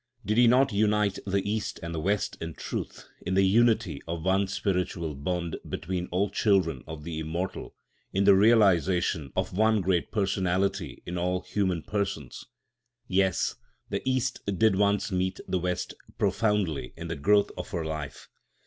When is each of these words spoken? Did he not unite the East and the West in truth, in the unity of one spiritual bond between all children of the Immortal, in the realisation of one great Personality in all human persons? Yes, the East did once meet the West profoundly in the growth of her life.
Did 0.25 0.37
he 0.39 0.47
not 0.47 0.73
unite 0.73 1.19
the 1.27 1.47
East 1.47 1.79
and 1.83 1.93
the 1.93 1.99
West 1.99 2.35
in 2.41 2.55
truth, 2.55 3.07
in 3.21 3.35
the 3.35 3.45
unity 3.45 4.01
of 4.07 4.23
one 4.25 4.47
spiritual 4.47 5.13
bond 5.13 5.57
between 5.69 6.07
all 6.07 6.31
children 6.31 6.83
of 6.87 7.03
the 7.03 7.19
Immortal, 7.19 7.75
in 8.11 8.23
the 8.23 8.33
realisation 8.33 9.31
of 9.35 9.55
one 9.55 9.79
great 9.79 10.11
Personality 10.11 11.03
in 11.05 11.19
all 11.19 11.41
human 11.41 11.83
persons? 11.83 12.45
Yes, 13.07 13.53
the 13.91 14.01
East 14.03 14.39
did 14.57 14.75
once 14.75 15.11
meet 15.11 15.39
the 15.47 15.59
West 15.59 15.93
profoundly 16.17 16.95
in 16.97 17.07
the 17.07 17.15
growth 17.15 17.51
of 17.55 17.69
her 17.69 17.85
life. 17.85 18.27